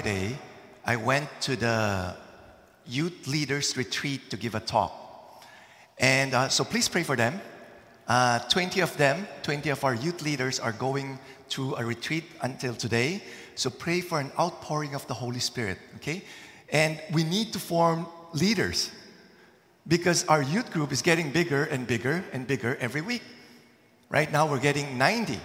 Friday, 0.00 0.38
I 0.86 0.96
went 0.96 1.28
to 1.42 1.56
the 1.56 2.16
youth 2.86 3.26
leaders 3.26 3.76
retreat 3.76 4.30
to 4.30 4.38
give 4.38 4.54
a 4.54 4.60
talk. 4.60 4.94
And 5.98 6.32
uh, 6.32 6.48
so 6.48 6.64
please 6.64 6.88
pray 6.88 7.02
for 7.02 7.16
them. 7.16 7.38
Uh, 8.08 8.38
20 8.38 8.80
of 8.80 8.96
them, 8.96 9.28
20 9.42 9.68
of 9.68 9.84
our 9.84 9.94
youth 9.94 10.22
leaders 10.22 10.58
are 10.58 10.72
going 10.72 11.18
to 11.50 11.74
a 11.74 11.84
retreat 11.84 12.24
until 12.40 12.74
today. 12.74 13.22
So 13.56 13.68
pray 13.68 14.00
for 14.00 14.20
an 14.20 14.32
outpouring 14.38 14.94
of 14.94 15.06
the 15.06 15.12
Holy 15.12 15.38
Spirit, 15.38 15.76
okay? 15.96 16.24
And 16.70 16.98
we 17.12 17.22
need 17.22 17.52
to 17.52 17.58
form 17.58 18.06
leaders 18.32 18.90
because 19.86 20.24
our 20.28 20.40
youth 20.40 20.70
group 20.72 20.92
is 20.92 21.02
getting 21.02 21.30
bigger 21.30 21.64
and 21.64 21.86
bigger 21.86 22.24
and 22.32 22.46
bigger 22.46 22.74
every 22.80 23.02
week. 23.02 23.22
Right 24.08 24.32
now 24.32 24.50
we're 24.50 24.60
getting 24.60 24.96
90, 24.96 25.38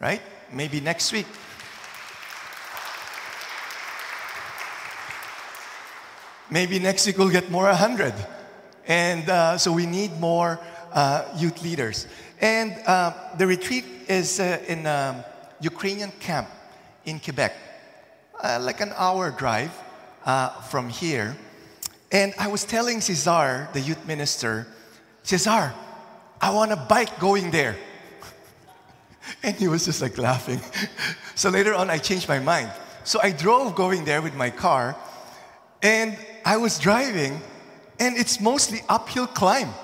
right? 0.00 0.22
Maybe 0.50 0.80
next 0.80 1.12
week. 1.12 1.26
Maybe 6.50 6.78
next 6.78 7.06
week 7.06 7.18
we'll 7.18 7.30
get 7.30 7.50
more 7.50 7.64
100. 7.64 8.14
And 8.86 9.28
uh, 9.28 9.58
so 9.58 9.72
we 9.72 9.84
need 9.84 10.20
more 10.20 10.60
uh, 10.92 11.24
youth 11.36 11.60
leaders. 11.62 12.06
And 12.40 12.72
uh, 12.86 13.12
the 13.36 13.46
retreat 13.46 13.84
is 14.06 14.38
uh, 14.38 14.62
in 14.68 14.86
a 14.86 15.24
Ukrainian 15.60 16.12
camp 16.20 16.48
in 17.04 17.18
Quebec, 17.18 17.52
uh, 18.42 18.60
like 18.62 18.80
an 18.80 18.92
hour 18.96 19.32
drive 19.32 19.72
uh, 20.24 20.50
from 20.62 20.88
here. 20.88 21.36
And 22.12 22.32
I 22.38 22.46
was 22.46 22.64
telling 22.64 23.00
Cesar, 23.00 23.68
the 23.72 23.80
youth 23.80 24.06
minister, 24.06 24.68
Cesar, 25.24 25.74
I 26.40 26.50
want 26.50 26.70
a 26.70 26.76
bike 26.76 27.18
going 27.18 27.50
there. 27.50 27.76
and 29.42 29.56
he 29.56 29.66
was 29.66 29.84
just 29.84 30.00
like 30.00 30.16
laughing. 30.16 30.60
so 31.34 31.50
later 31.50 31.74
on, 31.74 31.90
I 31.90 31.98
changed 31.98 32.28
my 32.28 32.38
mind. 32.38 32.70
So 33.02 33.18
I 33.20 33.32
drove 33.32 33.74
going 33.74 34.04
there 34.04 34.22
with 34.22 34.34
my 34.36 34.50
car, 34.50 34.96
and 35.82 36.16
I 36.46 36.58
was 36.58 36.78
driving, 36.78 37.40
and 37.98 38.16
it's 38.16 38.40
mostly 38.40 38.80
uphill 38.88 39.26
climb. 39.26 39.74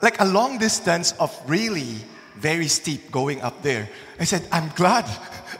Like 0.00 0.18
a 0.18 0.24
long 0.24 0.56
distance 0.56 1.12
of 1.20 1.30
really 1.46 1.96
very 2.38 2.68
steep 2.68 3.10
going 3.10 3.42
up 3.42 3.60
there. 3.60 3.90
I 4.18 4.24
said, 4.24 4.48
I'm 4.50 4.70
glad 4.70 5.04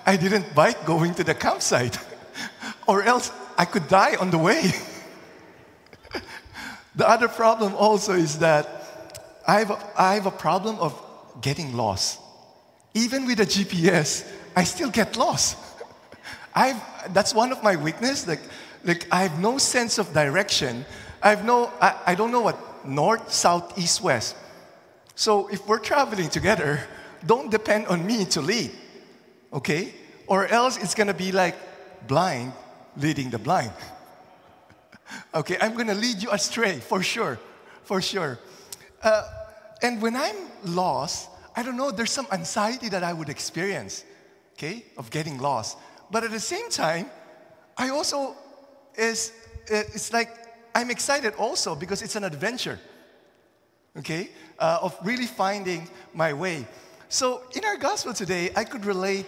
I 0.06 0.16
didn't 0.16 0.54
bike 0.54 0.86
going 0.86 1.14
to 1.16 1.24
the 1.24 1.34
campsite, 1.34 1.98
or 2.88 3.02
else 3.02 3.30
I 3.58 3.66
could 3.66 3.86
die 3.86 4.16
on 4.16 4.30
the 4.30 4.38
way. 4.38 4.72
the 6.96 7.06
other 7.06 7.28
problem 7.28 7.74
also 7.74 8.14
is 8.14 8.38
that 8.38 8.66
I 9.46 9.58
have, 9.58 9.72
a, 9.72 9.92
I 9.94 10.14
have 10.14 10.24
a 10.24 10.30
problem 10.30 10.78
of 10.78 10.98
getting 11.42 11.76
lost. 11.76 12.18
Even 12.94 13.26
with 13.26 13.40
a 13.40 13.46
GPS, 13.46 14.26
I 14.56 14.64
still 14.64 14.90
get 14.90 15.18
lost. 15.18 15.58
I've, 16.54 16.80
that's 17.12 17.34
one 17.34 17.52
of 17.52 17.62
my 17.62 17.76
weaknesses. 17.76 18.26
Like, 18.26 18.40
like 18.84 19.06
I 19.10 19.22
have 19.22 19.38
no 19.38 19.58
sense 19.58 19.98
of 19.98 20.12
direction. 20.12 20.84
I 21.22 21.30
have 21.30 21.44
no, 21.44 21.70
I, 21.80 21.96
I 22.06 22.14
don't 22.14 22.32
know 22.32 22.40
what 22.40 22.86
north, 22.86 23.32
south, 23.32 23.78
east, 23.78 24.02
west. 24.02 24.36
So 25.14 25.48
if 25.48 25.66
we're 25.66 25.78
traveling 25.78 26.28
together, 26.28 26.86
don't 27.24 27.50
depend 27.50 27.86
on 27.86 28.04
me 28.04 28.24
to 28.26 28.40
lead, 28.40 28.72
okay? 29.52 29.92
Or 30.26 30.46
else 30.46 30.76
it's 30.82 30.94
gonna 30.94 31.14
be 31.14 31.30
like 31.30 31.54
blind 32.08 32.52
leading 32.96 33.30
the 33.30 33.38
blind. 33.38 33.72
okay, 35.34 35.56
I'm 35.60 35.74
gonna 35.74 35.94
lead 35.94 36.22
you 36.22 36.30
astray 36.30 36.80
for 36.80 37.02
sure, 37.02 37.38
for 37.84 38.00
sure. 38.00 38.38
Uh, 39.02 39.28
and 39.82 40.00
when 40.00 40.16
I'm 40.16 40.36
lost, 40.64 41.28
I 41.54 41.62
don't 41.62 41.76
know, 41.76 41.90
there's 41.90 42.10
some 42.10 42.26
anxiety 42.32 42.88
that 42.88 43.04
I 43.04 43.12
would 43.12 43.28
experience, 43.28 44.04
okay, 44.54 44.84
of 44.96 45.10
getting 45.10 45.38
lost. 45.38 45.76
But 46.10 46.24
at 46.24 46.30
the 46.30 46.40
same 46.40 46.70
time, 46.70 47.06
I 47.76 47.90
also 47.90 48.36
is 48.96 49.32
it's 49.66 50.12
like 50.12 50.28
I'm 50.74 50.90
excited 50.90 51.34
also 51.34 51.74
because 51.74 52.02
it's 52.02 52.16
an 52.16 52.24
adventure, 52.24 52.78
okay, 53.98 54.30
uh, 54.58 54.78
of 54.82 54.96
really 55.04 55.26
finding 55.26 55.88
my 56.14 56.32
way. 56.32 56.66
So 57.08 57.42
in 57.54 57.64
our 57.64 57.76
gospel 57.76 58.14
today, 58.14 58.50
I 58.56 58.64
could 58.64 58.84
relate 58.84 59.26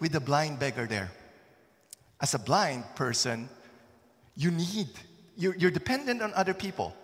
with 0.00 0.12
the 0.12 0.20
blind 0.20 0.58
beggar 0.58 0.86
there. 0.86 1.10
As 2.20 2.34
a 2.34 2.38
blind 2.38 2.84
person, 2.96 3.48
you 4.36 4.50
need, 4.50 4.88
you're, 5.36 5.54
you're 5.56 5.70
dependent 5.70 6.22
on 6.22 6.32
other 6.34 6.54
people 6.54 6.94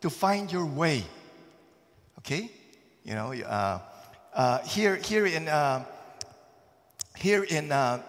to 0.00 0.10
find 0.10 0.50
your 0.52 0.64
way. 0.64 1.04
Okay? 2.18 2.50
You 3.02 3.14
know, 3.14 3.32
uh, 3.32 3.80
uh, 4.34 4.58
here, 4.62 4.96
here 4.96 5.26
in, 5.26 5.48
uh, 5.48 5.84
here 7.16 7.42
in 7.42 7.72
uh, 7.72 8.02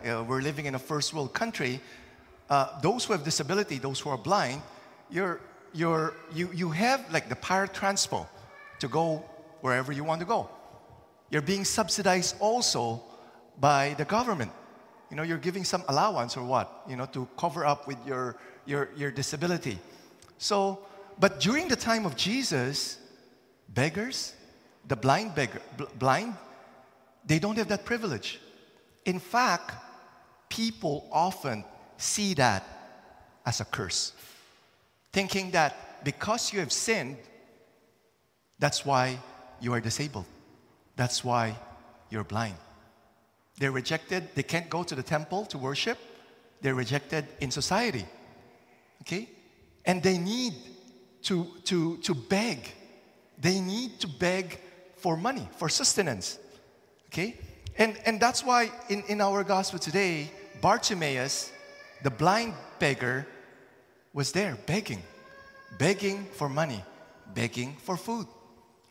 uh, 0.00 0.04
Canada, 0.04 0.24
we're 0.24 0.40
living 0.40 0.66
in 0.66 0.74
a 0.74 0.78
first 0.78 1.14
world 1.14 1.32
country. 1.32 1.80
Uh, 2.50 2.80
those 2.80 3.04
who 3.04 3.12
have 3.12 3.24
disability, 3.24 3.78
those 3.78 4.00
who 4.00 4.10
are 4.10 4.18
blind, 4.18 4.62
you're, 5.10 5.40
you're, 5.72 6.14
you, 6.32 6.50
you 6.54 6.70
have 6.70 7.10
like 7.12 7.28
the 7.28 7.36
paratranspo 7.36 8.26
to 8.80 8.88
go 8.88 9.24
wherever 9.60 9.92
you 9.92 10.04
want 10.04 10.20
to 10.20 10.26
go. 10.26 10.48
You're 11.30 11.42
being 11.42 11.64
subsidized 11.64 12.36
also 12.40 13.02
by 13.60 13.94
the 13.98 14.04
government. 14.04 14.52
You 15.10 15.16
know, 15.16 15.22
you're 15.22 15.38
giving 15.38 15.64
some 15.64 15.82
allowance 15.88 16.36
or 16.36 16.44
what, 16.44 16.84
you 16.88 16.96
know, 16.96 17.06
to 17.06 17.28
cover 17.36 17.66
up 17.66 17.86
with 17.86 17.98
your, 18.06 18.36
your, 18.66 18.90
your 18.96 19.10
disability. 19.10 19.78
So, 20.38 20.80
but 21.18 21.40
during 21.40 21.68
the 21.68 21.76
time 21.76 22.06
of 22.06 22.16
Jesus, 22.16 22.98
beggars, 23.68 24.34
the 24.86 24.96
blind 24.96 25.34
beggar, 25.34 25.60
bl- 25.76 25.84
blind, 25.98 26.34
they 27.26 27.38
don't 27.38 27.58
have 27.58 27.68
that 27.68 27.84
privilege. 27.84 28.40
In 29.04 29.18
fact, 29.18 29.72
people 30.48 31.08
often 31.12 31.64
see 31.96 32.34
that 32.34 32.64
as 33.44 33.60
a 33.60 33.64
curse, 33.64 34.12
thinking 35.12 35.50
that 35.52 36.04
because 36.04 36.52
you 36.52 36.60
have 36.60 36.72
sinned, 36.72 37.16
that's 38.58 38.84
why 38.84 39.18
you 39.60 39.72
are 39.72 39.80
disabled. 39.80 40.26
That's 40.96 41.24
why 41.24 41.56
you're 42.10 42.24
blind. 42.24 42.56
They're 43.58 43.72
rejected. 43.72 44.28
They 44.34 44.42
can't 44.42 44.70
go 44.70 44.82
to 44.82 44.94
the 44.94 45.02
temple 45.02 45.46
to 45.46 45.58
worship. 45.58 45.98
They're 46.60 46.74
rejected 46.74 47.26
in 47.40 47.50
society. 47.50 48.04
Okay? 49.02 49.28
And 49.84 50.02
they 50.02 50.18
need 50.18 50.54
to, 51.22 51.46
to, 51.64 51.96
to 51.98 52.14
beg. 52.14 52.70
They 53.40 53.60
need 53.60 54.00
to 54.00 54.08
beg 54.08 54.60
for 54.96 55.16
money, 55.16 55.48
for 55.56 55.68
sustenance. 55.68 56.38
Okay? 57.08 57.36
And, 57.76 57.96
and 58.04 58.20
that's 58.20 58.44
why 58.44 58.70
in, 58.88 59.02
in 59.08 59.20
our 59.20 59.44
gospel 59.44 59.78
today, 59.78 60.30
Bartimaeus, 60.60 61.52
the 62.02 62.10
blind 62.10 62.54
beggar, 62.78 63.26
was 64.12 64.32
there 64.32 64.56
begging, 64.66 65.02
begging 65.78 66.24
for 66.32 66.48
money, 66.48 66.84
begging 67.34 67.76
for 67.82 67.96
food. 67.96 68.26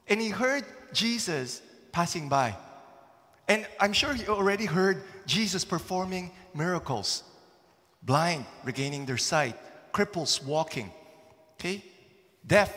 And 0.07 0.22
he 0.22 0.29
heard 0.29 0.63
Jesus 0.94 1.61
passing 1.91 2.29
by. 2.29 2.56
And 3.47 3.66
I'm 3.79 3.94
sure 3.94 4.13
he 4.13 4.27
already 4.27 4.66
heard 4.66 5.03
Jesus 5.25 5.66
performing 5.66 6.31
miracles 6.53 7.23
blind 8.07 8.45
regaining 8.63 9.06
their 9.06 9.17
sight, 9.17 9.56
cripples 9.94 10.44
walking, 10.44 10.91
okay? 11.56 11.83
Deaf 12.45 12.73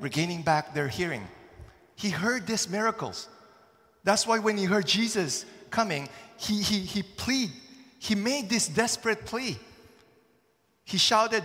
regaining 0.00 0.42
back 0.42 0.74
their 0.74 0.88
hearing. 0.88 1.26
He 1.94 2.10
heard 2.10 2.46
these 2.46 2.68
miracles. 2.68 3.28
That's 4.02 4.26
why 4.26 4.38
when 4.38 4.56
he 4.56 4.64
heard 4.64 4.86
Jesus 4.86 5.44
coming, 5.70 6.08
he, 6.38 6.62
he, 6.62 6.80
he 6.80 7.02
plead, 7.02 7.50
he 8.02 8.16
made 8.16 8.48
this 8.48 8.66
desperate 8.66 9.24
plea. 9.24 9.56
He 10.84 10.98
shouted, 10.98 11.44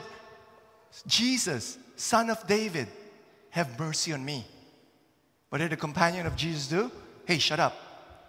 Jesus, 1.05 1.77
son 1.95 2.31
of 2.31 2.47
David, 2.47 2.87
have 3.51 3.77
mercy 3.77 4.11
on 4.11 4.25
me. 4.25 4.43
What 5.49 5.59
did 5.59 5.69
the 5.69 5.77
companion 5.77 6.25
of 6.25 6.35
Jesus 6.35 6.67
do? 6.67 6.91
Hey, 7.25 7.37
shut 7.37 7.59
up. 7.59 7.75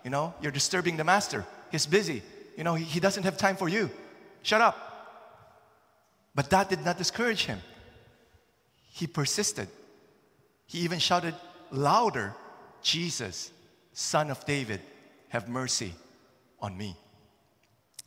You 0.05 0.11
know, 0.11 0.35
you're 0.43 0.53
disturbing 0.53 0.99
the 0.99 1.05
master. 1.05 1.47
He's 1.73 1.87
busy. 1.87 2.23
You 2.55 2.65
know, 2.65 2.75
he, 2.75 2.85
he 2.85 3.01
doesn't 3.01 3.23
have 3.23 3.39
time 3.39 3.57
for 3.57 3.67
you. 3.67 3.89
Shut 4.43 4.61
up. 4.61 4.77
But 6.35 6.51
that 6.51 6.69
did 6.69 6.85
not 6.85 6.99
discourage 6.99 7.47
him. 7.47 7.61
He 8.91 9.07
persisted. 9.07 9.69
He 10.67 10.81
even 10.81 10.99
shouted 10.99 11.35
louder, 11.71 12.35
Jesus, 12.83 13.51
son 13.95 14.31
of 14.31 14.45
David, 14.45 14.83
have 15.29 15.49
mercy 15.49 15.95
on 16.61 16.77
me. 16.77 16.95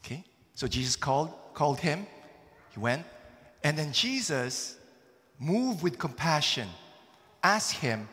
Okay? 0.03 0.23
So 0.55 0.67
Jesus 0.67 0.95
called, 0.95 1.33
called 1.53 1.79
him. 1.79 2.05
He 2.73 2.79
went. 2.79 3.05
And 3.63 3.77
then 3.77 3.91
Jesus, 3.91 4.77
moved 5.39 5.83
with 5.83 5.97
compassion, 5.97 6.67
asked 7.43 7.73
him, 7.73 8.07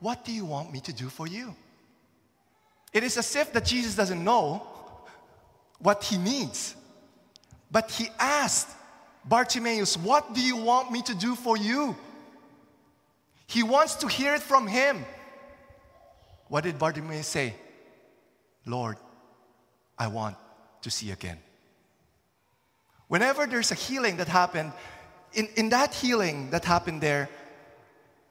What 0.00 0.24
do 0.24 0.32
you 0.32 0.44
want 0.44 0.72
me 0.72 0.80
to 0.80 0.92
do 0.92 1.08
for 1.08 1.26
you? 1.26 1.54
It 2.92 3.02
is 3.02 3.16
as 3.16 3.34
if 3.36 3.52
that 3.52 3.64
Jesus 3.64 3.94
doesn't 3.94 4.22
know 4.22 4.66
what 5.78 6.04
he 6.04 6.16
needs. 6.18 6.76
But 7.70 7.90
he 7.90 8.08
asked 8.18 8.68
Bartimaeus, 9.24 9.96
What 9.96 10.34
do 10.34 10.40
you 10.40 10.56
want 10.56 10.92
me 10.92 11.02
to 11.02 11.14
do 11.14 11.34
for 11.34 11.56
you? 11.56 11.96
He 13.46 13.62
wants 13.62 13.96
to 13.96 14.08
hear 14.08 14.34
it 14.34 14.42
from 14.42 14.66
him. 14.66 15.04
What 16.48 16.64
did 16.64 16.78
Bartimaeus 16.78 17.26
say? 17.26 17.54
Lord, 18.64 18.96
I 19.98 20.06
want 20.06 20.36
to 20.82 20.90
see 20.90 21.10
again. 21.10 21.38
Whenever 23.08 23.46
there's 23.46 23.70
a 23.70 23.74
healing 23.74 24.16
that 24.18 24.28
happened, 24.28 24.72
in, 25.32 25.48
in 25.56 25.68
that 25.70 25.94
healing 25.94 26.50
that 26.50 26.64
happened 26.64 27.00
there, 27.00 27.28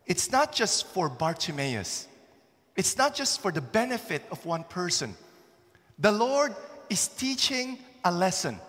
it's 0.05 0.31
not 0.31 0.51
just 0.51 0.87
for 0.87 1.09
Bartimaeus, 1.09 2.07
it's 2.75 2.97
not 2.97 3.13
just 3.15 3.41
for 3.41 3.51
the 3.51 3.61
benefit 3.61 4.23
of 4.31 4.45
one 4.45 4.63
person. 4.63 5.15
The 5.99 6.11
Lord 6.11 6.55
is 6.89 7.07
teaching 7.07 7.79
a 8.03 8.11
lesson 8.11 8.59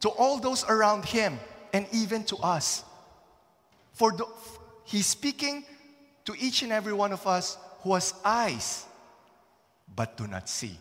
to 0.00 0.08
all 0.08 0.38
those 0.38 0.64
around 0.64 1.04
him 1.04 1.38
and 1.72 1.86
even 1.92 2.24
to 2.24 2.36
us. 2.36 2.84
For 3.92 4.12
the, 4.12 4.26
he's 4.84 5.06
speaking 5.06 5.64
to 6.24 6.34
each 6.38 6.62
and 6.62 6.72
every 6.72 6.92
one 6.92 7.12
of 7.12 7.26
us 7.26 7.58
who 7.82 7.94
has 7.94 8.14
eyes 8.24 8.86
but 9.94 10.16
do 10.16 10.26
not 10.26 10.48
see. 10.48 10.76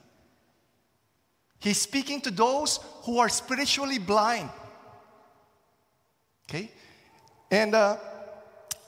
He's 1.61 1.79
speaking 1.79 2.21
to 2.21 2.31
those 2.31 2.79
who 3.03 3.19
are 3.19 3.29
spiritually 3.29 3.99
blind. 3.99 4.49
Okay? 6.49 6.71
And 7.51 7.75
uh, 7.75 7.97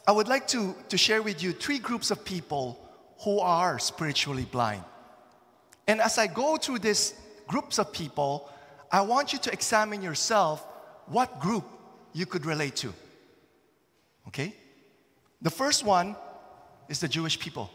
I 0.08 0.12
would 0.12 0.28
like 0.28 0.48
to, 0.50 0.76
to 0.90 0.98
share 0.98 1.22
with 1.22 1.42
you 1.44 1.54
three 1.54 1.78
groups 1.78 2.10
of 2.10 2.26
people 2.26 2.80
who 3.24 3.40
are 3.40 3.78
spiritually 3.78 4.46
blind. 4.46 4.84
And 5.88 6.02
as 6.02 6.18
I 6.18 6.26
go 6.26 6.58
through 6.58 6.80
these 6.80 7.14
groups 7.48 7.78
of 7.78 7.94
people, 7.94 8.50
I 8.92 9.02
want 9.02 9.34
you 9.34 9.40
to 9.40 9.54
examine 9.54 10.02
yourself 10.02 10.66
what 11.06 11.40
group 11.40 11.66
you 12.12 12.26
could 12.26 12.46
relate 12.46 12.76
to. 12.78 12.92
Okay? 14.30 14.56
The 15.44 15.52
first 15.52 15.86
one 15.86 16.16
is 16.90 17.00
the 17.00 17.08
Jewish 17.08 17.38
people. 17.38 17.70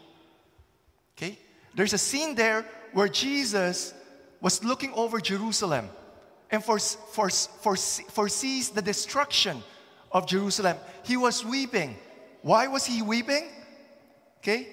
Okay? 1.17 1.37
There's 1.73 1.93
a 1.93 1.97
scene 1.97 2.35
there 2.35 2.65
where 2.91 3.07
Jesus 3.07 3.93
was 4.41 4.63
looking 4.63 4.91
over 4.93 5.19
Jerusalem 5.19 5.89
and 6.51 6.63
foresees 6.63 8.69
the 8.69 8.81
destruction 8.81 9.61
of 10.11 10.27
Jerusalem. 10.27 10.77
He 11.03 11.17
was 11.17 11.45
weeping. 11.45 11.97
Why 12.41 12.67
was 12.67 12.85
he 12.85 13.01
weeping? 13.01 13.49
Okay? 14.39 14.67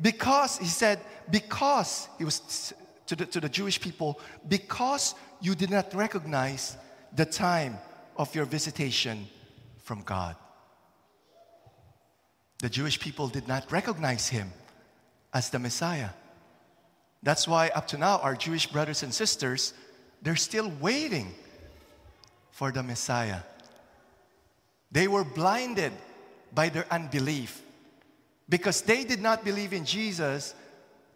Because, 0.00 0.58
he 0.58 0.66
said, 0.66 1.00
because, 1.30 2.08
he 2.18 2.24
was 2.24 2.72
to 3.06 3.16
the, 3.16 3.26
to 3.26 3.40
the 3.40 3.48
Jewish 3.48 3.80
people, 3.80 4.20
because 4.48 5.14
you 5.40 5.54
did 5.54 5.70
not 5.70 5.92
recognize 5.94 6.76
the 7.14 7.24
time 7.24 7.78
of 8.16 8.34
your 8.34 8.44
visitation 8.44 9.26
from 9.82 10.02
God. 10.02 10.36
The 12.60 12.68
Jewish 12.68 12.98
people 12.98 13.28
did 13.28 13.48
not 13.48 13.70
recognize 13.70 14.28
him 14.28 14.52
as 15.32 15.50
the 15.50 15.58
Messiah. 15.58 16.10
That's 17.22 17.48
why, 17.48 17.68
up 17.68 17.88
to 17.88 17.98
now, 17.98 18.18
our 18.18 18.36
Jewish 18.36 18.66
brothers 18.66 19.02
and 19.02 19.12
sisters, 19.12 19.74
they're 20.22 20.36
still 20.36 20.72
waiting 20.80 21.34
for 22.50 22.72
the 22.72 22.82
Messiah. 22.82 23.40
They 24.90 25.08
were 25.08 25.24
blinded 25.24 25.92
by 26.54 26.68
their 26.68 26.86
unbelief. 26.90 27.62
Because 28.48 28.80
they 28.80 29.04
did 29.04 29.20
not 29.20 29.44
believe 29.44 29.72
in 29.72 29.84
Jesus, 29.84 30.54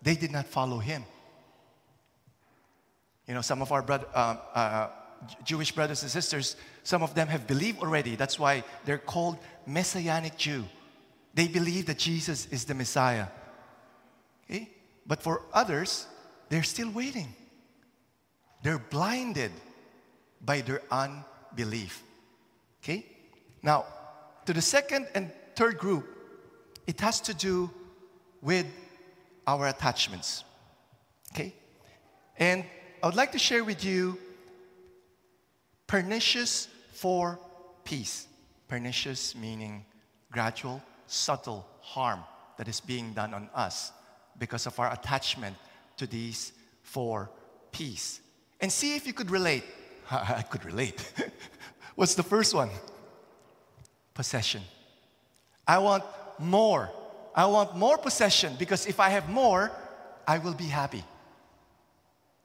they 0.02 0.14
did 0.14 0.30
not 0.30 0.46
follow 0.46 0.78
him. 0.78 1.04
You 3.26 3.34
know, 3.34 3.40
some 3.40 3.62
of 3.62 3.72
our 3.72 3.82
brother, 3.82 4.06
uh, 4.14 4.36
uh, 4.54 4.88
Jewish 5.44 5.72
brothers 5.72 6.02
and 6.02 6.10
sisters, 6.10 6.56
some 6.82 7.02
of 7.02 7.14
them 7.14 7.28
have 7.28 7.46
believed 7.46 7.78
already. 7.78 8.16
That's 8.16 8.38
why 8.38 8.64
they're 8.84 8.98
called 8.98 9.38
Messianic 9.66 10.36
Jew. 10.36 10.64
They 11.34 11.48
believe 11.48 11.86
that 11.86 11.98
Jesus 11.98 12.46
is 12.46 12.64
the 12.64 12.74
Messiah. 12.74 13.28
Okay? 14.44 14.68
But 15.06 15.22
for 15.22 15.42
others, 15.52 16.06
they're 16.48 16.62
still 16.62 16.90
waiting. 16.90 17.34
They're 18.62 18.78
blinded 18.78 19.52
by 20.40 20.60
their 20.60 20.82
unbelief. 20.90 22.02
Okay? 22.82 23.06
Now, 23.62 23.84
to 24.46 24.52
the 24.52 24.62
second 24.62 25.08
and 25.14 25.30
third 25.56 25.78
group, 25.78 26.06
it 26.86 27.00
has 27.00 27.20
to 27.22 27.34
do 27.34 27.70
with 28.40 28.66
our 29.46 29.68
attachments. 29.68 30.44
Okay? 31.32 31.54
And 32.36 32.64
I 33.02 33.06
would 33.06 33.16
like 33.16 33.32
to 33.32 33.38
share 33.38 33.64
with 33.64 33.84
you 33.84 34.18
pernicious 35.86 36.68
four 36.92 37.38
P's. 37.84 38.26
Pernicious 38.68 39.34
meaning 39.34 39.84
gradual, 40.30 40.82
subtle 41.06 41.66
harm 41.80 42.20
that 42.56 42.68
is 42.68 42.80
being 42.80 43.12
done 43.12 43.34
on 43.34 43.50
us 43.54 43.92
because 44.38 44.66
of 44.66 44.78
our 44.78 44.92
attachment 44.92 45.56
to 45.96 46.06
these 46.06 46.52
four 46.82 47.30
P's. 47.70 48.20
And 48.60 48.70
see 48.70 48.94
if 48.96 49.06
you 49.06 49.12
could 49.12 49.30
relate. 49.30 49.64
I 50.10 50.42
could 50.42 50.64
relate. 50.64 51.12
What's 51.94 52.14
the 52.14 52.22
first 52.22 52.54
one? 52.54 52.70
Possession. 54.14 54.62
I 55.66 55.78
want 55.78 56.04
more. 56.38 56.90
I 57.34 57.46
want 57.46 57.76
more 57.76 57.98
possession 57.98 58.54
because 58.58 58.86
if 58.86 59.00
I 59.00 59.08
have 59.08 59.28
more, 59.28 59.70
I 60.26 60.38
will 60.38 60.54
be 60.54 60.66
happy. 60.66 61.04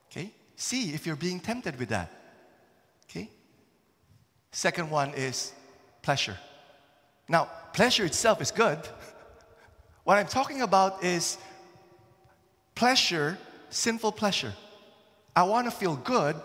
Okay? 0.10 0.32
See 0.56 0.94
if 0.94 1.06
you're 1.06 1.16
being 1.16 1.40
tempted 1.40 1.78
with 1.78 1.90
that. 1.90 2.12
Okay? 3.06 3.30
Second 4.52 4.90
one 4.90 5.14
is 5.14 5.52
pleasure. 6.02 6.38
Now, 7.28 7.50
pleasure 7.74 8.06
itself 8.06 8.42
is 8.42 8.52
good. 8.52 8.80
What 10.08 10.18
I'm 10.18 10.28
talking 10.28 10.62
about 10.62 11.04
is 11.04 11.38
pleasure, 12.78 13.40
sinful 13.72 14.12
pleasure. 14.12 14.54
I 15.36 15.44
want 15.44 15.66
to 15.66 15.72
feel 15.72 15.96
good 15.96 16.36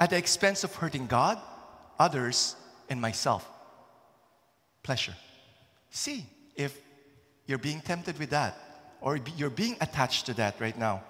at 0.00 0.10
the 0.10 0.16
expense 0.16 0.64
of 0.64 0.74
hurting 0.74 1.06
God, 1.06 1.38
others, 1.96 2.56
and 2.90 3.00
myself. 3.00 3.48
Pleasure. 4.82 5.14
See 5.90 6.26
if 6.56 6.76
you're 7.46 7.58
being 7.58 7.80
tempted 7.80 8.18
with 8.18 8.30
that 8.30 8.58
or 9.00 9.20
you're 9.36 9.48
being 9.48 9.76
attached 9.80 10.26
to 10.26 10.34
that 10.34 10.60
right 10.60 10.76
now. 10.76 11.04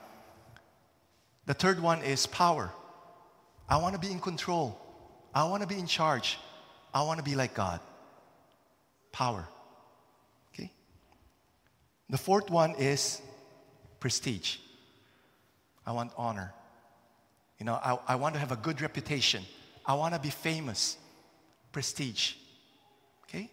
The 1.47 1.55
third 1.55 1.81
one 1.81 2.03
is 2.03 2.27
power. 2.27 2.71
I 3.67 3.79
want 3.79 3.95
to 3.95 4.01
be 4.01 4.13
in 4.13 4.21
control. 4.21 4.79
I 5.35 5.45
want 5.45 5.63
to 5.63 5.69
be 5.69 5.79
in 5.79 5.87
charge. 5.87 6.39
I 6.93 7.03
want 7.03 7.17
to 7.17 7.25
be 7.25 7.35
like 7.35 7.55
God. 7.55 7.81
Power. 9.11 9.49
Okay? 10.53 10.71
The 12.11 12.19
fourth 12.19 12.51
one 12.51 12.75
is 12.75 13.23
prestige. 14.05 14.59
I 15.87 15.93
want 15.93 16.13
honor. 16.19 16.53
You 17.59 17.65
know, 17.65 17.73
I, 17.83 17.99
I 18.07 18.17
want 18.17 18.35
to 18.35 18.39
have 18.39 18.53
a 18.53 18.57
good 18.57 18.83
reputation. 18.83 19.43
I 19.87 19.95
want 19.95 20.13
to 20.13 20.21
be 20.21 20.29
famous. 20.29 20.99
Prestige. 21.73 22.35
Okay? 23.25 23.51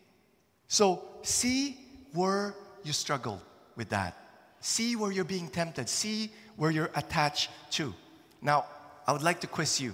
So 0.67 1.05
see 1.21 1.77
where 2.11 2.53
you 2.83 2.91
struggle 2.91 3.41
with 3.77 3.87
that. 3.91 4.17
See 4.59 4.97
where 4.97 5.13
you're 5.13 5.23
being 5.23 5.47
tempted. 5.47 5.87
See 5.87 6.29
where 6.57 6.69
you're 6.69 6.91
attached 6.95 7.49
to. 7.77 7.93
Now, 8.41 8.65
I 9.07 9.13
would 9.13 9.23
like 9.23 9.39
to 9.39 9.47
quiz 9.47 9.79
you. 9.79 9.93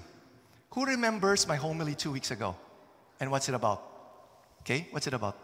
Who 0.71 0.85
remembers 0.87 1.47
my 1.47 1.55
homily 1.55 1.93
two 1.93 2.11
weeks 2.11 2.31
ago? 2.31 2.55
And 3.19 3.29
what's 3.29 3.47
it 3.47 3.53
about? 3.53 3.83
Okay, 4.61 4.87
what's 4.89 5.05
it 5.05 5.13
about? 5.13 5.37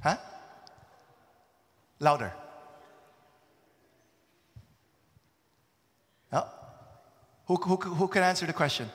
Huh? 0.00 0.16
Louder. 1.98 2.32
Oh. 6.32 6.48
Who, 7.46 7.56
who, 7.56 7.76
who 7.76 8.08
can 8.08 8.22
answer 8.22 8.46
the 8.46 8.52
question? 8.52 8.90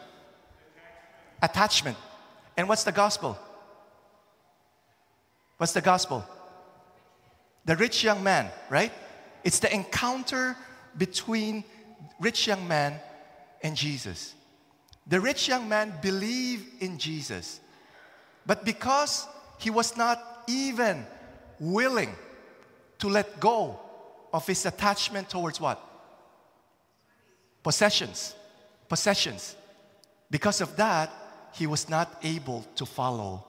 Attachment. 1.42 1.98
And 2.56 2.68
what's 2.70 2.84
the 2.84 2.92
gospel? 2.92 3.38
What's 5.58 5.74
the 5.74 5.82
gospel? 5.82 6.26
The 7.66 7.76
rich 7.76 8.04
young 8.04 8.24
man, 8.24 8.50
right? 8.70 8.92
It's 9.44 9.60
the 9.60 9.74
encounter 9.74 10.56
between 10.98 11.64
rich 12.20 12.48
young 12.48 12.68
man 12.68 13.00
and 13.64 13.76
Jesus. 13.76 14.34
The 15.08 15.20
rich 15.20 15.48
young 15.48 15.68
man 15.68 15.94
believed 16.02 16.82
in 16.82 16.98
Jesus, 16.98 17.60
but 18.46 18.66
because 18.66 19.28
he 19.58 19.70
was 19.70 19.98
not 19.98 20.44
even 20.48 21.06
willing 21.60 22.16
to 23.02 23.10
let 23.10 23.40
go 23.40 23.80
of 24.32 24.48
his 24.48 24.66
attachment 24.66 25.30
towards 25.30 25.60
what? 25.60 25.80
Possessions. 27.64 28.36
Possessions. 28.88 29.56
Because 30.30 30.62
of 30.62 30.76
that, 30.78 31.12
he 31.54 31.68
was 31.68 31.90
not 31.90 32.20
able 32.24 32.66
to 32.76 32.86
follow 32.86 33.46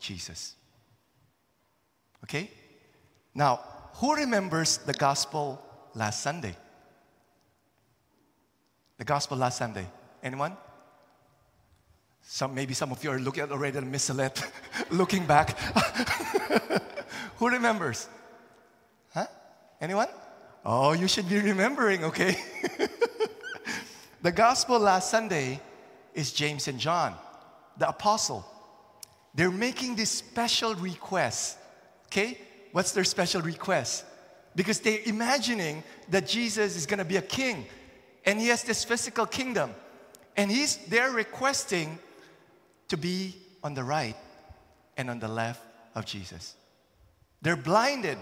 Jesus. 0.00 0.54
Okay? 2.24 2.50
Now, 3.34 3.60
who 3.94 4.14
remembers 4.14 4.78
the 4.78 4.94
gospel 4.94 5.62
last 5.94 6.22
Sunday? 6.22 6.56
The 8.96 9.04
gospel 9.04 9.36
last 9.36 9.58
Sunday. 9.58 9.86
Anyone? 10.22 10.56
Some, 12.22 12.54
maybe 12.54 12.72
some 12.72 12.90
of 12.90 13.04
you 13.04 13.10
are 13.10 13.18
looking 13.18 13.42
at 13.42 13.52
already 13.52 13.76
at 13.76 13.84
missalette, 13.84 14.50
looking 14.90 15.26
back. 15.26 15.58
Who 17.36 17.50
remembers? 17.50 18.08
Anyone? 19.84 20.08
Oh, 20.64 20.92
you 20.92 21.06
should 21.06 21.28
be 21.28 21.38
remembering, 21.38 22.04
okay? 22.04 22.36
The 24.24 24.32
gospel 24.32 24.78
last 24.78 25.10
Sunday 25.10 25.60
is 26.14 26.32
James 26.32 26.66
and 26.66 26.80
John, 26.80 27.14
the 27.76 27.90
apostle. 27.90 28.42
They're 29.34 29.50
making 29.50 29.96
this 29.96 30.10
special 30.10 30.74
request. 30.76 31.58
Okay? 32.06 32.38
What's 32.72 32.92
their 32.92 33.04
special 33.04 33.42
request? 33.42 34.06
Because 34.56 34.80
they're 34.80 35.00
imagining 35.04 35.84
that 36.08 36.26
Jesus 36.26 36.74
is 36.74 36.86
to 37.00 37.04
be 37.04 37.18
a 37.18 37.22
king 37.22 37.66
and 38.24 38.40
he 38.40 38.48
has 38.48 38.62
this 38.62 38.82
physical 38.82 39.26
kingdom. 39.26 39.74
And 40.38 40.50
he's, 40.50 40.78
they're 40.86 41.10
requesting 41.10 41.98
to 42.88 42.96
be 42.96 43.36
on 43.62 43.74
the 43.74 43.84
right 43.84 44.16
and 44.96 45.10
on 45.10 45.18
the 45.18 45.28
left 45.28 45.60
of 45.94 46.06
Jesus. 46.06 46.54
They're 47.42 47.56
blinded 47.56 48.16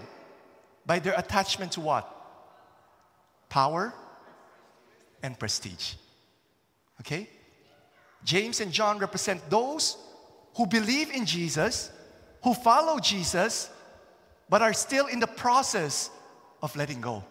by 0.85 0.99
their 0.99 1.13
attachment 1.17 1.73
to 1.73 1.81
what? 1.81 2.09
Power 3.49 3.93
and 5.21 5.37
prestige. 5.37 5.93
Okay? 7.01 7.27
James 8.23 8.61
and 8.61 8.71
John 8.71 8.99
represent 8.99 9.49
those 9.49 9.97
who 10.55 10.67
believe 10.67 11.09
in 11.11 11.25
Jesus, 11.25 11.91
who 12.43 12.53
follow 12.53 12.99
Jesus, 12.99 13.69
but 14.49 14.61
are 14.61 14.73
still 14.73 15.07
in 15.07 15.19
the 15.19 15.27
process 15.27 16.09
of 16.61 16.75
letting 16.75 17.01
go. 17.01 17.23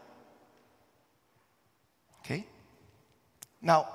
Okay? 2.20 2.46
Now, 3.60 3.88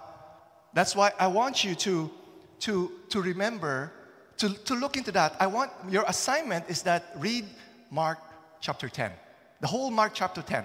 that's 0.73 0.95
why 0.95 1.11
I 1.19 1.27
want 1.27 1.63
you 1.63 1.75
to, 1.75 2.11
to, 2.59 2.91
to 3.09 3.21
remember, 3.21 3.91
to, 4.37 4.49
to 4.49 4.75
look 4.75 4.97
into 4.97 5.11
that. 5.13 5.35
I 5.39 5.47
want 5.47 5.71
your 5.89 6.03
assignment 6.07 6.69
is 6.69 6.83
that 6.83 7.03
read 7.17 7.45
Mark 7.89 8.19
chapter 8.61 8.89
10, 8.89 9.11
the 9.59 9.67
whole 9.67 9.91
Mark 9.91 10.11
chapter 10.13 10.41
10. 10.41 10.63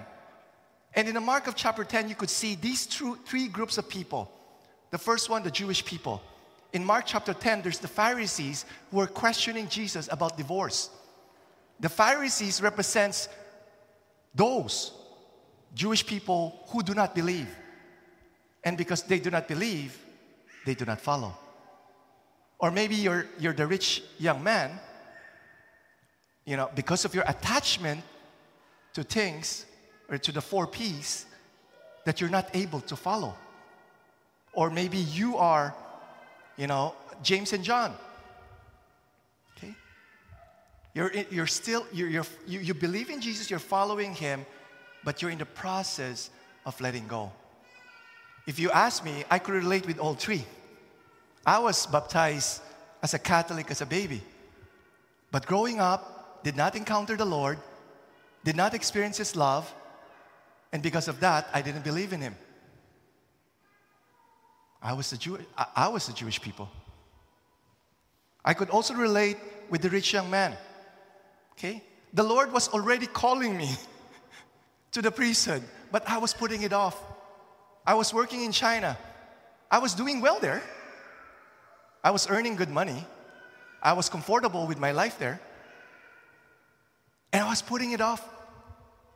And 0.95 1.07
in 1.07 1.15
the 1.15 1.21
Mark 1.21 1.47
of 1.47 1.55
chapter 1.55 1.83
10, 1.83 2.09
you 2.09 2.15
could 2.15 2.29
see 2.29 2.55
these 2.55 2.85
three 2.85 3.47
groups 3.47 3.77
of 3.77 3.89
people. 3.89 4.31
The 4.91 4.97
first 4.97 5.29
one, 5.29 5.43
the 5.43 5.51
Jewish 5.51 5.83
people. 5.83 6.21
In 6.71 6.83
Mark 6.83 7.05
chapter 7.07 7.33
10, 7.33 7.63
there's 7.63 7.79
the 7.79 7.87
Pharisees 7.87 8.65
who 8.91 8.99
are 8.99 9.07
questioning 9.07 9.67
Jesus 9.67 10.07
about 10.11 10.37
divorce. 10.37 10.89
The 11.79 11.89
Pharisees 11.89 12.61
represents 12.61 13.27
those 14.35 14.91
Jewish 15.73 16.05
people 16.05 16.63
who 16.67 16.83
do 16.83 16.93
not 16.93 17.15
believe. 17.15 17.49
And 18.63 18.77
because 18.77 19.03
they 19.03 19.19
do 19.19 19.31
not 19.31 19.47
believe, 19.47 19.97
they 20.65 20.75
do 20.75 20.85
not 20.85 21.01
follow. 21.01 21.35
Or 22.59 22.71
maybe 22.71 22.95
you're, 22.95 23.25
you're 23.39 23.53
the 23.53 23.67
rich 23.67 24.03
young 24.19 24.43
man, 24.43 24.79
you 26.45 26.55
know, 26.55 26.69
because 26.73 27.03
of 27.03 27.13
your 27.13 27.25
attachment 27.27 28.03
to 28.93 29.03
things 29.03 29.65
or 30.09 30.17
to 30.17 30.31
the 30.31 30.41
four 30.41 30.67
P's, 30.67 31.25
that 32.05 32.19
you're 32.21 32.29
not 32.29 32.49
able 32.53 32.81
to 32.81 32.95
follow. 32.95 33.35
Or 34.53 34.69
maybe 34.69 34.97
you 34.97 35.37
are, 35.37 35.73
you 36.57 36.67
know, 36.67 36.95
James 37.23 37.53
and 37.53 37.63
John. 37.63 37.93
Okay? 39.57 39.73
You're, 40.93 41.11
you're 41.31 41.47
still, 41.47 41.85
you're, 41.91 42.09
you're, 42.09 42.25
you, 42.45 42.59
you 42.59 42.73
believe 42.73 43.09
in 43.09 43.21
Jesus, 43.21 43.49
you're 43.49 43.59
following 43.59 44.13
him, 44.13 44.45
but 45.03 45.21
you're 45.21 45.31
in 45.31 45.39
the 45.39 45.45
process 45.45 46.29
of 46.65 46.79
letting 46.81 47.07
go. 47.07 47.31
If 48.45 48.59
you 48.59 48.69
ask 48.71 49.03
me, 49.03 49.23
I 49.31 49.39
could 49.39 49.55
relate 49.55 49.87
with 49.87 49.99
all 49.99 50.15
three. 50.15 50.45
I 51.45 51.59
was 51.59 51.85
baptized 51.87 52.61
as 53.01 53.13
a 53.13 53.19
Catholic 53.19 53.71
as 53.71 53.81
a 53.81 53.85
baby. 53.85 54.21
But 55.31 55.45
growing 55.45 55.79
up, 55.79 56.43
did 56.43 56.55
not 56.55 56.75
encounter 56.75 57.15
the 57.15 57.25
Lord, 57.25 57.57
did 58.43 58.55
not 58.55 58.73
experience 58.73 59.17
His 59.17 59.35
love, 59.35 59.73
and 60.71 60.81
because 60.81 61.07
of 61.07 61.19
that, 61.19 61.47
I 61.53 61.61
didn't 61.61 61.83
believe 61.83 62.13
in 62.13 62.21
Him. 62.21 62.35
I 64.81 64.93
was 64.93 65.13
a, 65.13 65.17
Jew- 65.17 65.39
I, 65.57 65.65
I 65.75 65.87
was 65.87 66.09
a 66.09 66.13
Jewish 66.13 66.41
people. 66.41 66.69
I 68.43 68.53
could 68.53 68.69
also 68.69 68.93
relate 68.93 69.37
with 69.69 69.81
the 69.81 69.89
rich 69.89 70.11
young 70.11 70.29
man. 70.29 70.57
Okay? 71.53 71.81
The 72.13 72.23
Lord 72.23 72.51
was 72.51 72.67
already 72.69 73.07
calling 73.07 73.57
me 73.57 73.69
to 74.91 75.01
the 75.01 75.11
priesthood, 75.11 75.63
but 75.91 76.07
I 76.09 76.17
was 76.17 76.33
putting 76.33 76.63
it 76.63 76.73
off. 76.73 77.01
I 77.85 77.93
was 77.93 78.13
working 78.13 78.43
in 78.43 78.51
China. 78.51 78.97
I 79.71 79.79
was 79.79 79.93
doing 79.93 80.19
well 80.19 80.39
there. 80.39 80.61
I 82.03 82.11
was 82.11 82.29
earning 82.29 82.55
good 82.55 82.69
money. 82.69 83.05
I 83.81 83.93
was 83.93 84.09
comfortable 84.09 84.67
with 84.67 84.79
my 84.79 84.91
life 84.91 85.17
there. 85.17 85.39
And 87.33 87.43
I 87.43 87.49
was 87.49 87.61
putting 87.61 87.91
it 87.91 87.99
off 87.99 88.25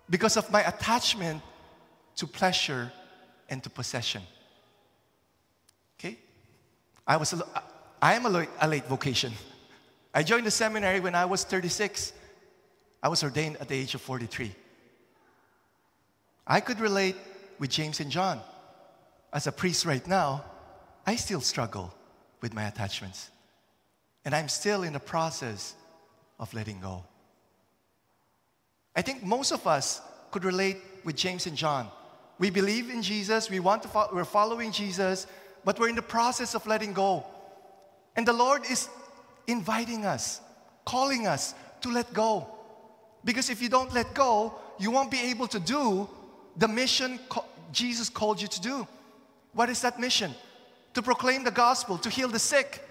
because 0.09 0.35
of 0.35 0.51
my 0.51 0.61
attachment 0.67 1.41
to 2.17 2.27
pleasure 2.27 2.91
and 3.49 3.63
to 3.63 3.69
possession. 3.69 4.23
Okay? 5.97 6.17
I 7.07 7.15
was 7.15 7.31
a, 7.31 7.45
I 8.01 8.15
am 8.15 8.25
a 8.25 8.29
late, 8.29 8.49
a 8.59 8.67
late 8.67 8.87
vocation. 8.87 9.31
I 10.13 10.23
joined 10.23 10.45
the 10.45 10.51
seminary 10.51 10.99
when 10.99 11.15
I 11.15 11.23
was 11.23 11.45
36. 11.45 12.11
I 13.01 13.07
was 13.07 13.23
ordained 13.23 13.57
at 13.57 13.69
the 13.69 13.75
age 13.75 13.95
of 13.95 14.01
43. 14.01 14.53
I 16.45 16.59
could 16.59 16.81
relate 16.81 17.15
with 17.59 17.69
James 17.69 18.01
and 18.01 18.11
John 18.11 18.41
as 19.33 19.47
a 19.47 19.51
priest 19.51 19.85
right 19.85 20.05
now, 20.07 20.43
I 21.05 21.15
still 21.15 21.41
struggle 21.41 21.93
with 22.41 22.53
my 22.53 22.63
attachments. 22.63 23.29
And 24.25 24.33
I'm 24.33 24.49
still 24.49 24.83
in 24.83 24.93
the 24.93 24.99
process 24.99 25.75
of 26.39 26.53
letting 26.53 26.79
go. 26.79 27.03
I 28.97 29.03
think 29.03 29.23
most 29.23 29.51
of 29.51 29.67
us 29.67 30.01
could 30.31 30.43
relate 30.43 30.77
with 31.03 31.15
James 31.15 31.45
and 31.45 31.55
John. 31.55 31.87
We 32.39 32.49
believe 32.49 32.89
in 32.89 33.03
Jesus, 33.03 33.47
we 33.47 33.59
want 33.59 33.83
to 33.83 33.87
fo- 33.87 34.09
we're 34.11 34.25
following 34.25 34.71
Jesus, 34.71 35.27
but 35.63 35.79
we're 35.79 35.89
in 35.89 35.95
the 35.95 36.01
process 36.01 36.55
of 36.55 36.65
letting 36.65 36.93
go. 36.93 37.23
And 38.15 38.27
the 38.27 38.33
Lord 38.33 38.63
is 38.69 38.89
inviting 39.45 40.05
us, 40.05 40.41
calling 40.83 41.27
us 41.27 41.53
to 41.81 41.91
let 41.91 42.11
go. 42.11 42.47
Because 43.23 43.51
if 43.51 43.61
you 43.61 43.69
don't 43.69 43.93
let 43.93 44.15
go, 44.15 44.55
you 44.79 44.89
won't 44.89 45.11
be 45.11 45.21
able 45.29 45.47
to 45.47 45.59
do 45.59 46.09
the 46.57 46.67
mission 46.67 47.19
Jesus 47.71 48.09
called 48.09 48.41
you 48.41 48.47
to 48.47 48.61
do. 48.61 48.87
What 49.53 49.69
is 49.69 49.81
that 49.81 49.99
mission? 49.99 50.33
To 50.95 51.03
proclaim 51.03 51.43
the 51.43 51.51
gospel, 51.51 51.99
to 51.99 52.09
heal 52.09 52.29
the 52.29 52.39
sick, 52.39 52.83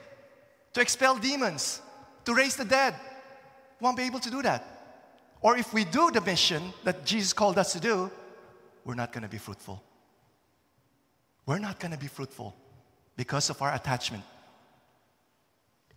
to 0.73 0.81
expel 0.81 1.19
demons, 1.19 1.81
to 2.25 2.33
raise 2.33 2.55
the 2.55 2.65
dead. 2.65 2.95
Won't 3.81 3.97
be 3.97 4.05
able 4.05 4.21
to 4.21 4.31
do 4.31 4.43
that. 4.43 4.76
Or 5.41 5.57
if 5.57 5.73
we 5.73 5.85
do 5.85 6.11
the 6.11 6.21
mission 6.21 6.73
that 6.85 7.05
Jesus 7.05 7.33
called 7.33 7.59
us 7.59 7.73
to 7.73 7.81
do, 7.81 8.11
we're 8.85 8.95
not 8.95 9.13
going 9.13 9.23
to 9.23 9.29
be 9.29 9.39
fruitful. 9.39 9.83
We're 11.45 11.59
not 11.59 11.79
going 11.79 11.93
to 11.93 11.99
be 11.99 12.09
fruitful 12.09 12.55
because 13.17 13.51
of 13.51 13.63
our 13.63 13.75
attachment. 13.75 14.25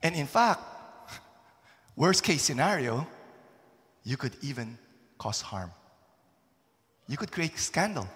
And 0.01 0.15
in 0.15 0.27
fact, 0.27 0.61
worst 1.95 2.23
case 2.23 2.41
scenario, 2.41 3.07
you 4.03 4.17
could 4.17 4.35
even 4.41 4.77
cause 5.17 5.41
harm. 5.41 5.71
You 7.07 7.17
could 7.17 7.31
create 7.31 7.57
scandal. 7.57 8.07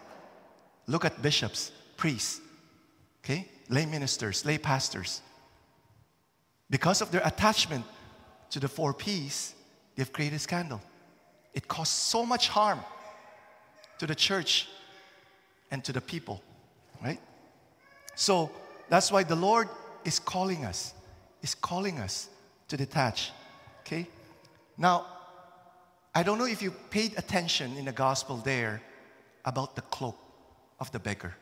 Look 0.88 1.06
at 1.06 1.22
bishops, 1.22 1.72
priests, 1.98 2.42
okay? 3.24 3.48
Lay 3.70 3.86
ministers, 3.86 4.46
lay 4.46 4.58
pastors. 4.58 5.22
Because 6.70 7.01
of 7.01 7.12
their 7.12 7.22
attachment 7.25 7.86
to 8.51 8.60
the 8.60 8.68
four 8.68 8.94
P's, 8.94 9.56
they've 9.96 10.12
created 10.12 10.39
scandal. 10.42 10.82
It 11.53 11.67
caused 11.67 11.91
so 11.91 12.25
much 12.25 12.50
harm 12.50 12.79
to 14.00 14.07
the 14.07 14.15
church 14.15 14.67
and 15.72 15.83
to 15.83 15.93
the 15.93 16.01
people, 16.01 16.41
right? 17.03 17.19
So 18.15 18.51
that's 18.89 19.12
why 19.12 19.24
the 19.24 19.36
Lord 19.36 19.69
is 20.03 20.19
calling 20.19 20.65
us, 20.65 20.93
is 21.41 21.55
calling 21.55 22.00
us 22.00 22.29
to 22.67 22.77
detach, 22.77 23.31
okay? 23.81 24.07
Now, 24.77 25.05
I 26.15 26.24
don't 26.24 26.38
know 26.38 26.45
if 26.45 26.62
you 26.62 26.72
paid 26.89 27.17
attention 27.17 27.75
in 27.77 27.86
the 27.86 27.91
gospel 27.91 28.38
there 28.38 28.81
about 29.45 29.75
the 29.75 29.81
cloak 29.81 30.17
of 30.79 30.91
the 30.91 31.00
beggar. 31.00 31.36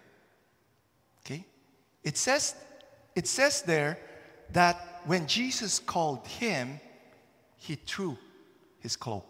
Okay? 1.26 1.46
It 2.04 2.18
says, 2.18 2.56
it 3.16 3.28
says 3.28 3.62
there 3.64 3.98
that 4.54 5.02
when 5.06 5.28
Jesus 5.28 5.80
called 5.80 6.26
him, 6.28 6.80
he 7.58 7.76
threw 7.76 8.18
his 8.80 8.96
cloak. 8.96 9.26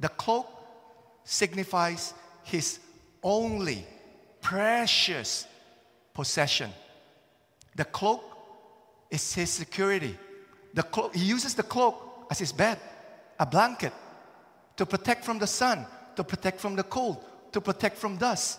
The 0.00 0.08
cloak 0.08 0.48
signifies 1.24 2.14
his 2.42 2.80
only 3.22 3.86
precious 4.40 5.46
possession. 6.14 6.70
The 7.76 7.84
cloak 7.84 8.24
is 9.10 9.34
his 9.34 9.50
security. 9.50 10.18
The 10.74 11.10
he 11.12 11.24
uses 11.24 11.54
the 11.54 11.62
cloak 11.62 12.26
as 12.30 12.38
his 12.38 12.52
bed, 12.52 12.78
a 13.38 13.46
blanket 13.46 13.92
to 14.76 14.86
protect 14.86 15.24
from 15.24 15.38
the 15.38 15.46
sun, 15.46 15.86
to 16.16 16.24
protect 16.24 16.60
from 16.60 16.76
the 16.76 16.82
cold, 16.82 17.22
to 17.52 17.60
protect 17.60 17.98
from 17.98 18.16
dust. 18.16 18.58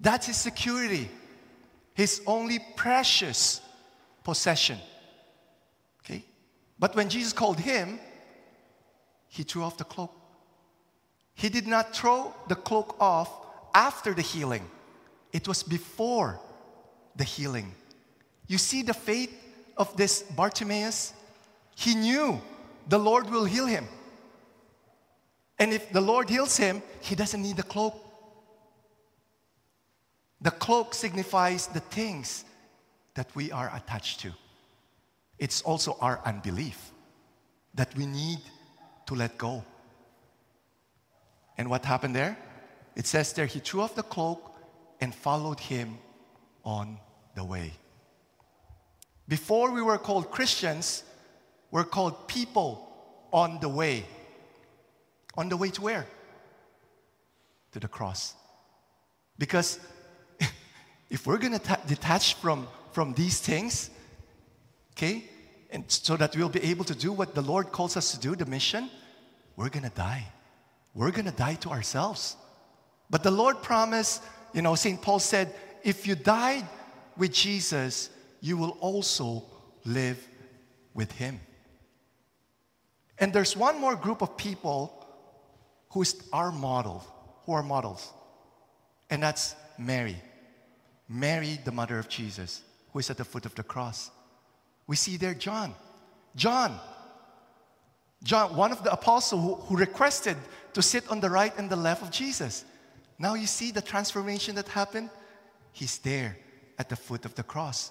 That's 0.00 0.26
his 0.26 0.36
security, 0.36 1.08
his 1.94 2.20
only 2.26 2.58
precious 2.74 3.60
possession. 4.24 4.78
Okay? 6.00 6.24
But 6.78 6.96
when 6.96 7.08
Jesus 7.08 7.32
called 7.32 7.60
him, 7.60 8.00
he 9.28 9.42
threw 9.42 9.62
off 9.62 9.76
the 9.76 9.84
cloak. 9.84 10.12
He 11.34 11.48
did 11.48 11.66
not 11.66 11.94
throw 11.94 12.34
the 12.48 12.54
cloak 12.54 12.96
off 13.00 13.30
after 13.74 14.14
the 14.14 14.22
healing, 14.22 14.68
it 15.32 15.46
was 15.46 15.62
before 15.62 16.40
the 17.14 17.24
healing. 17.24 17.74
You 18.46 18.56
see 18.58 18.82
the 18.82 18.94
faith 18.94 19.34
of 19.76 19.94
this 19.96 20.22
Bartimaeus? 20.22 21.12
He 21.74 21.94
knew 21.94 22.40
the 22.88 22.98
Lord 22.98 23.28
will 23.28 23.44
heal 23.44 23.66
him. 23.66 23.86
And 25.58 25.72
if 25.72 25.90
the 25.92 26.00
Lord 26.00 26.30
heals 26.30 26.56
him, 26.56 26.82
he 27.00 27.14
doesn't 27.14 27.42
need 27.42 27.56
the 27.56 27.62
cloak. 27.62 28.02
The 30.40 30.50
cloak 30.50 30.94
signifies 30.94 31.66
the 31.66 31.80
things 31.80 32.44
that 33.14 33.34
we 33.34 33.50
are 33.52 33.70
attached 33.74 34.20
to. 34.20 34.32
It's 35.38 35.62
also 35.62 35.96
our 36.00 36.20
unbelief 36.24 36.92
that 37.74 37.94
we 37.96 38.06
need 38.06 38.38
to 39.06 39.14
let 39.14 39.38
go. 39.38 39.64
And 41.58 41.70
what 41.70 41.84
happened 41.84 42.14
there? 42.14 42.36
It 42.94 43.06
says 43.06 43.32
there, 43.32 43.46
he 43.46 43.60
threw 43.60 43.80
off 43.82 43.94
the 43.94 44.02
cloak 44.02 44.52
and 45.00 45.14
followed 45.14 45.60
him 45.60 45.98
on 46.64 46.98
the 47.34 47.44
way. 47.44 47.72
Before 49.28 49.70
we 49.70 49.82
were 49.82 49.98
called 49.98 50.30
Christians, 50.30 51.02
we're 51.70 51.84
called 51.84 52.28
people 52.28 52.86
on 53.32 53.58
the 53.60 53.68
way. 53.68 54.04
On 55.36 55.48
the 55.48 55.56
way 55.56 55.70
to 55.70 55.82
where? 55.82 56.06
To 57.72 57.80
the 57.80 57.88
cross. 57.88 58.34
Because 59.38 59.78
if 61.10 61.26
we're 61.26 61.38
going 61.38 61.58
to 61.58 61.78
detach 61.86 62.34
from, 62.34 62.66
from 62.92 63.12
these 63.14 63.40
things, 63.40 63.90
okay, 64.92 65.24
and 65.76 65.84
so 65.88 66.16
that 66.16 66.34
we'll 66.34 66.48
be 66.48 66.62
able 66.62 66.86
to 66.86 66.94
do 66.94 67.12
what 67.12 67.34
the 67.34 67.42
Lord 67.42 67.70
calls 67.70 67.98
us 67.98 68.12
to 68.12 68.18
do, 68.18 68.34
the 68.34 68.46
mission, 68.46 68.88
we're 69.56 69.68
going 69.68 69.82
to 69.82 69.94
die. 69.94 70.26
We're 70.94 71.10
going 71.10 71.26
to 71.26 71.36
die 71.36 71.56
to 71.56 71.68
ourselves. 71.68 72.34
But 73.10 73.22
the 73.22 73.30
Lord 73.30 73.60
promised, 73.60 74.22
you 74.54 74.62
know, 74.62 74.74
St. 74.74 75.02
Paul 75.02 75.18
said, 75.18 75.54
if 75.84 76.06
you 76.06 76.14
died 76.14 76.64
with 77.18 77.30
Jesus, 77.30 78.08
you 78.40 78.56
will 78.56 78.78
also 78.80 79.44
live 79.84 80.26
with 80.94 81.12
him. 81.12 81.40
And 83.18 83.30
there's 83.30 83.54
one 83.54 83.78
more 83.78 83.96
group 83.96 84.22
of 84.22 84.34
people 84.38 85.06
who's 85.90 86.14
our 86.32 86.52
model, 86.52 87.04
who 87.44 87.52
are 87.52 87.62
models. 87.62 88.10
And 89.10 89.22
that's 89.22 89.54
Mary. 89.78 90.16
Mary, 91.06 91.58
the 91.66 91.72
mother 91.72 91.98
of 91.98 92.08
Jesus, 92.08 92.62
who 92.94 92.98
is 92.98 93.10
at 93.10 93.18
the 93.18 93.26
foot 93.26 93.44
of 93.44 93.54
the 93.54 93.62
cross. 93.62 94.10
We 94.86 94.96
see 94.96 95.16
there 95.16 95.34
John. 95.34 95.74
John. 96.34 96.78
John, 98.22 98.56
one 98.56 98.72
of 98.72 98.82
the 98.82 98.92
apostles 98.92 99.42
who, 99.42 99.54
who 99.54 99.76
requested 99.76 100.36
to 100.72 100.82
sit 100.82 101.08
on 101.10 101.20
the 101.20 101.30
right 101.30 101.56
and 101.58 101.70
the 101.70 101.76
left 101.76 102.02
of 102.02 102.10
Jesus. 102.10 102.64
Now 103.18 103.34
you 103.34 103.46
see 103.46 103.70
the 103.70 103.82
transformation 103.82 104.54
that 104.56 104.68
happened? 104.68 105.10
He's 105.72 105.98
there 105.98 106.36
at 106.78 106.88
the 106.88 106.96
foot 106.96 107.24
of 107.24 107.34
the 107.34 107.42
cross. 107.42 107.90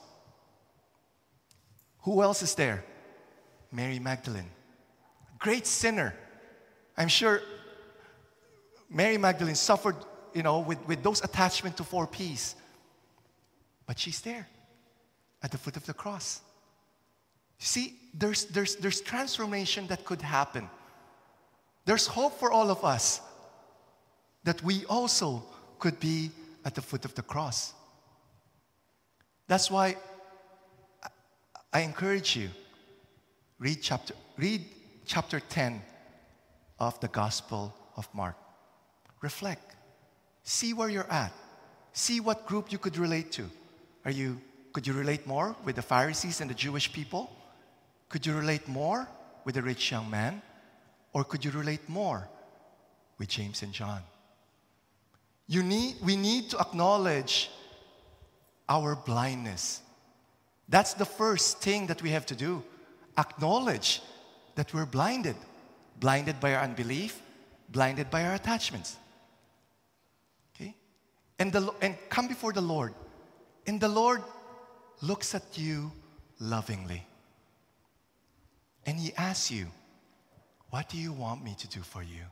Who 1.99 2.21
else 2.21 2.43
is 2.43 2.53
there? 2.55 2.83
Mary 3.71 3.99
Magdalene. 3.99 4.49
Great 5.39 5.65
sinner. 5.65 6.13
I'm 6.97 7.07
sure 7.07 7.41
Mary 8.89 9.17
Magdalene 9.17 9.55
suffered, 9.55 9.95
you 10.33 10.43
know, 10.43 10.59
with, 10.59 10.85
with 10.87 11.03
those 11.03 11.23
attachment 11.23 11.77
to 11.77 11.83
four 11.83 12.07
P's. 12.07 12.55
But 13.85 13.99
she's 13.99 14.21
there 14.21 14.47
at 15.43 15.51
the 15.51 15.57
foot 15.57 15.75
of 15.77 15.85
the 15.85 15.93
cross. 15.93 16.41
See, 17.59 17.95
there's, 18.13 18.45
there's, 18.45 18.75
there's 18.75 19.01
transformation 19.01 19.87
that 19.87 20.05
could 20.05 20.21
happen. 20.21 20.69
There's 21.85 22.07
hope 22.07 22.39
for 22.39 22.51
all 22.51 22.69
of 22.69 22.83
us 22.83 23.21
that 24.43 24.61
we 24.63 24.85
also 24.85 25.43
could 25.79 25.99
be 25.99 26.31
at 26.63 26.75
the 26.75 26.81
foot 26.81 27.05
of 27.05 27.13
the 27.15 27.21
cross. 27.21 27.73
That's 29.47 29.69
why 29.69 29.97
I 31.71 31.81
encourage 31.81 32.35
you 32.35 32.49
read 33.59 33.79
chapter 33.81 34.13
read 34.37 34.65
chapter 35.05 35.39
10 35.39 35.81
of 36.79 36.99
the 36.99 37.07
Gospel 37.07 37.73
of 37.95 38.07
Mark. 38.13 38.35
Reflect. 39.21 39.75
See 40.43 40.73
where 40.73 40.89
you're 40.89 41.11
at. 41.11 41.31
See 41.93 42.19
what 42.19 42.45
group 42.45 42.71
you 42.71 42.77
could 42.77 42.97
relate 42.97 43.31
to. 43.33 43.49
Are 44.03 44.11
you 44.11 44.41
could 44.73 44.85
you 44.85 44.93
relate 44.93 45.25
more 45.25 45.55
with 45.63 45.75
the 45.75 45.81
Pharisees 45.81 46.41
and 46.41 46.49
the 46.49 46.55
Jewish 46.55 46.91
people? 46.91 47.29
Could 48.09 48.25
you 48.25 48.33
relate 48.35 48.67
more 48.67 49.07
with 49.43 49.55
the 49.55 49.61
rich 49.61 49.91
young 49.91 50.09
man? 50.09 50.41
Or 51.13 51.23
could 51.23 51.45
you 51.45 51.51
relate 51.51 51.87
more 51.87 52.27
with 53.17 53.29
James 53.29 53.61
and 53.61 53.71
John? 53.71 54.01
You 55.47 55.63
need, 55.63 55.95
we 56.03 56.15
need 56.15 56.49
to 56.49 56.59
acknowledge 56.59 57.51
our 58.67 58.95
blindness. 58.95 59.81
That's 60.67 60.93
the 60.93 61.05
first 61.05 61.61
thing 61.61 61.87
that 61.87 62.01
we 62.01 62.09
have 62.09 62.25
to 62.27 62.35
do. 62.35 62.63
Acknowledge 63.17 64.01
that 64.55 64.73
we're 64.73 64.85
blinded. 64.85 65.35
Blinded 65.99 66.39
by 66.39 66.55
our 66.55 66.63
unbelief, 66.63 67.21
blinded 67.69 68.09
by 68.11 68.25
our 68.25 68.33
attachments. 68.33 68.97
Okay? 70.53 70.75
And, 71.39 71.53
the, 71.53 71.71
and 71.81 71.95
come 72.09 72.27
before 72.27 72.51
the 72.51 72.61
Lord. 72.61 72.93
And 73.65 73.79
the 73.79 73.87
Lord 73.87 74.21
looks 75.01 75.33
at 75.33 75.57
you 75.57 75.91
lovingly. 76.39 77.05
And 78.85 78.99
He 78.99 79.13
asks 79.15 79.51
you, 79.51 79.67
What 80.69 80.89
do 80.89 80.97
you 80.97 81.11
want 81.11 81.43
me 81.43 81.55
to 81.57 81.67
do 81.67 81.81
for 81.81 82.03
you? 82.03 82.25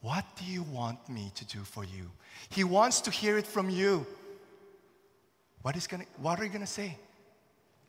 What 0.00 0.24
do 0.36 0.44
you 0.44 0.62
want 0.62 1.08
me 1.08 1.32
to 1.34 1.44
do 1.44 1.60
for 1.60 1.84
you? 1.84 2.10
He 2.50 2.62
wants 2.62 3.00
to 3.02 3.10
hear 3.10 3.36
it 3.36 3.46
from 3.46 3.68
you. 3.68 4.06
What, 5.62 5.76
is 5.76 5.86
gonna, 5.86 6.04
what 6.18 6.38
are 6.38 6.44
you 6.44 6.50
going 6.50 6.60
to 6.60 6.66
say? 6.66 6.96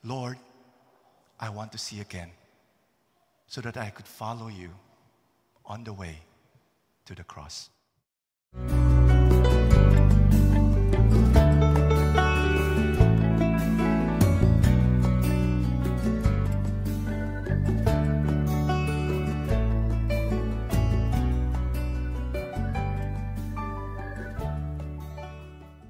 Lord, 0.03 0.37
I 1.39 1.49
want 1.49 1.71
to 1.73 1.77
see 1.77 2.01
again 2.01 2.31
so 3.47 3.61
that 3.61 3.77
I 3.77 3.89
could 3.89 4.07
follow 4.07 4.47
you 4.47 4.69
on 5.65 5.83
the 5.83 5.93
way 5.93 6.17
to 7.05 7.13
the 7.13 7.23
cross. 7.23 7.69